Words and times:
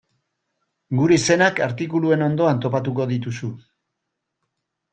Gure 0.99 1.17
izenak 1.19 1.61
artikuluen 1.67 2.25
ondoan 2.29 2.65
topatuko 2.65 3.09
dituzu. 3.15 3.53